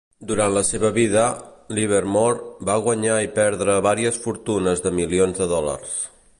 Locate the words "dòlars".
5.57-5.99